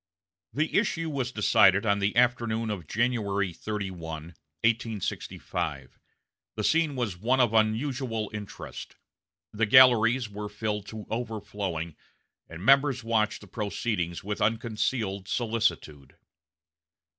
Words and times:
The 0.51 0.75
issue 0.79 1.11
was 1.11 1.31
decided 1.31 1.85
on 1.85 1.99
the 1.99 2.15
afternoon 2.15 2.71
of 2.71 2.87
January 2.87 3.53
31, 3.53 4.33
1865. 4.63 5.99
The 6.55 6.63
scene 6.63 6.95
was 6.95 7.17
one 7.19 7.39
of 7.39 7.53
unusual 7.53 8.31
interest. 8.33 8.95
The 9.53 9.67
galleries 9.67 10.27
were 10.27 10.49
filled 10.49 10.87
to 10.87 11.05
overflowing, 11.11 11.95
and 12.49 12.65
members 12.65 13.03
watched 13.03 13.41
the 13.41 13.47
proceedings 13.47 14.23
with 14.23 14.41
unconcealed 14.41 15.27
solicitude. 15.27 16.15